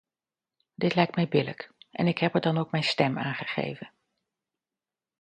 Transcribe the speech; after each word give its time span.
Dit 0.75 0.95
lijkt 0.95 1.15
mij 1.15 1.27
billijk, 1.27 1.71
en 1.91 2.07
ik 2.07 2.17
heb 2.17 2.35
er 2.35 2.41
dan 2.41 2.57
ook 2.57 2.71
mijn 2.71 2.83
stem 2.83 3.19
aan 3.19 3.33
gegeven. 3.35 3.91